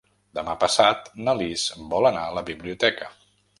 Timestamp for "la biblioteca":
2.39-3.15